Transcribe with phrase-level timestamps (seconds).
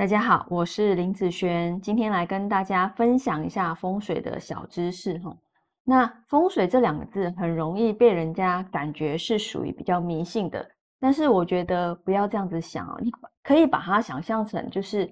[0.00, 5.36] 大家好，我是林子璇，今天来跟大家分享一下风水的小知识哈。
[5.84, 10.66] 那风水这两个字很容易被人家感觉是属于比较迷信的，
[10.98, 15.06] 但是我觉得不要这样子想哦，你可以把它想象成就是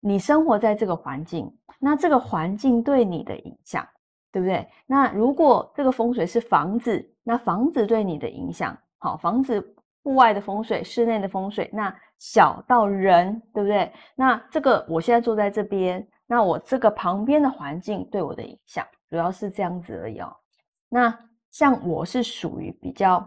[0.00, 3.86] 你生活在这个环境，那这个环境对你的影响，
[4.32, 4.66] 对不对？
[4.86, 9.76] 那如果这个风水是房子，那房子对你的影响，好，房子。
[10.02, 13.92] 户外的风水，室内的风水，那小到人，对不对？
[14.14, 20.34] 那这个我现在坐在这边，那我这个旁边的环境对我的影响，主要是这样子而已哦。
[20.88, 21.14] 那
[21.50, 23.26] 像我是属于比较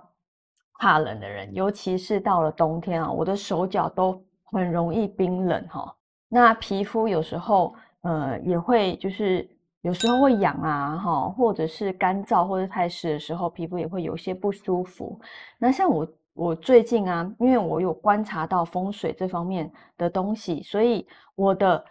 [0.80, 5.96] 怕冷的人，尤其是到了冬天啊，我的手脚都很容易冰冷哈。
[6.28, 9.48] 那皮肤有时候呃也会就是
[9.82, 15.20] 有时候会痒啊哈，或者是干燥或者太湿的时候，皮肤也会有些不舒服。
[15.60, 16.08] 那像我。
[16.34, 21.84] 我最近啊，因为我有观察到风水这方面的东西，所以我的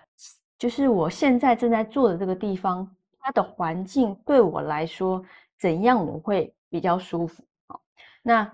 [0.58, 2.88] 就是我现在正在做的这个地方，
[3.20, 5.22] 它的环境对我来说
[5.58, 7.78] 怎样，我会比较舒服啊。
[8.20, 8.52] 那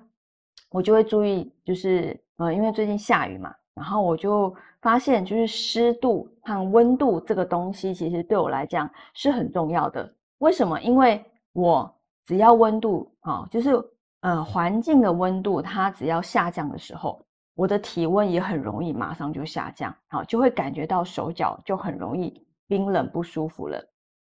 [0.71, 10.15] 我就会注意，就是呃，因为最近下雨嘛，然后我就发现，就是湿度和温度这个东西，其实对我来讲是很重要的。
[10.39, 10.79] 为什么？
[10.83, 11.25] 因为
[11.55, 11.91] 我
[12.27, 13.71] 只要温度啊，就是。
[14.21, 17.25] 呃，环境的温度它只要下降的时候，
[17.55, 23.81] 我的体温也很容易马上就下降，好，就会感觉到手脚就很容易冰冷不舒服了。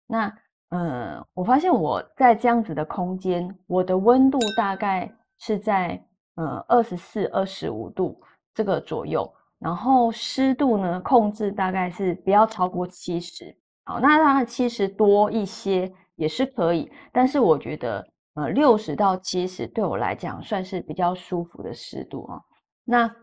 [0.06, 0.32] 那，
[0.68, 6.00] 呃，我发现我在这样子的空间，我的温度大概是在
[6.36, 8.20] 呃二十四、二十五度
[8.54, 13.52] 这个左右，然后湿度呢控制大概是不要超过七十，
[13.84, 18.06] 好，那它七十多一些也是可以，但是我觉得。
[18.40, 22.40] 呃，六十到七十对我来讲算是比较舒服的湿度啊。
[22.84, 23.14] 那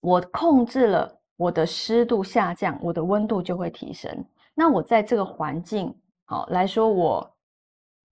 [0.00, 4.10] 我控制了我的湿度下降，我的温度就会提升。
[4.54, 7.36] 那我在这个环境好来说，我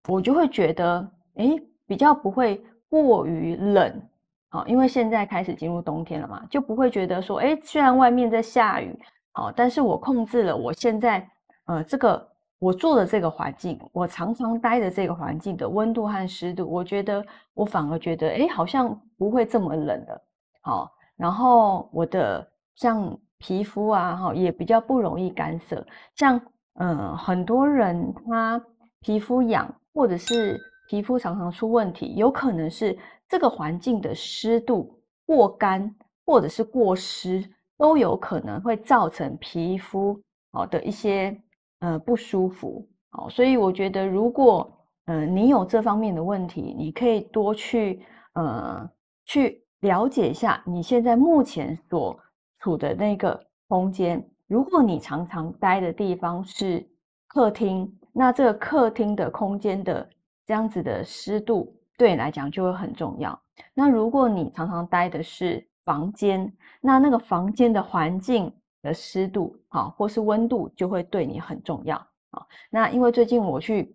[0.06, 4.02] 我就会觉得，哎，比较不会过于冷
[4.50, 8.94] 好，因为现在开始进入冬天了嘛，就不会觉得说，哎，虽然外面在下雨，
[9.32, 11.26] 好，但是我控制了我现在
[11.64, 12.33] 呃这个。
[12.64, 20.22] 我做的这个环境，我常常待的这个环境的温度和湿度，我觉得我反而觉得，哎，好像不会这么冷的，
[20.62, 20.90] 好。
[21.14, 25.86] 然后我的像皮肤啊，哈，也比较不容易干涩。
[26.16, 26.40] 像
[26.76, 28.58] 嗯，很多人他
[29.00, 30.58] 皮肤痒，或者是
[30.88, 32.98] 皮肤常常出问题，有可能是
[33.28, 37.44] 这个环境的湿度过干，或者是过湿，
[37.76, 40.18] 都有可能会造成皮肤
[40.50, 41.38] 好的一些。
[41.80, 44.70] 呃，不舒服，哦，所以我觉得，如果
[45.04, 48.02] 呃你有这方面的问题，你可以多去
[48.34, 48.88] 呃
[49.26, 52.18] 去了解一下你现在目前所
[52.60, 54.26] 处的那个空间。
[54.46, 56.88] 如果你常常待的地方是
[57.26, 60.08] 客厅，那这个客厅的空间的
[60.46, 63.38] 这样子的湿度对你来讲就会很重要。
[63.74, 68.50] 那如果你常常待的是房间，那那个房间的环境。
[68.84, 71.96] 的湿度好，或是温度就会对你很重要
[72.30, 72.46] 啊。
[72.70, 73.92] 那因为最近我去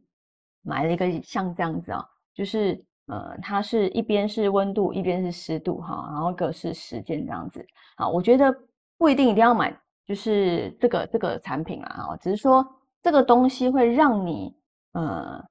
[0.61, 8.05] 买了一个像这样子啊，就是呃，它是一边是温度，一边是湿度哈，然后一个是时间这样子啊。
[8.05, 8.53] 我觉得
[8.97, 9.73] 不一定一定要买，
[10.05, 12.67] 就是这个这个产品啊，只是说
[13.01, 14.53] 这个东西会让你
[14.91, 15.41] 呃，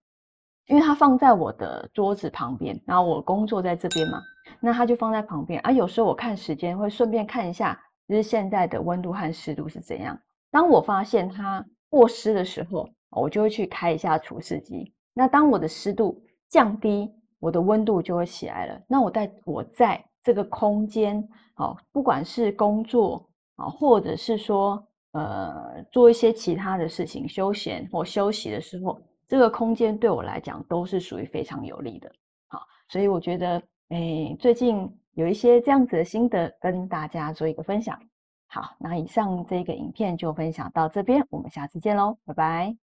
[0.66, 4.20] 因为它放在我的桌子旁边，然后我工作在这边嘛，
[4.60, 5.72] 那它就放在旁边啊。
[5.72, 7.80] 有时候我看时间会顺便看一下。
[8.08, 10.18] 就是现在的温度和湿度是怎样？
[10.50, 14.94] 当我发现它过湿的时候，我就会去开一下除湿机。
[15.12, 18.80] 那当我的湿度降低，我的温度就会起来了。
[18.88, 21.22] 那我在我在这个空间，
[21.54, 24.82] 好，不管是工作啊，或者是说
[25.12, 28.98] 呃做一些其他的事情、休闲或休息的时候，
[29.28, 32.10] 这个空间对我来讲都是属于非常有利的。
[32.46, 34.90] 好，所以我觉得，哎，最近。
[35.18, 37.98] 有一些这样子的心得跟大家做一个分享。
[38.46, 42.87] 好，那以上这个影片就分享到这边，我们下次见喽，拜拜。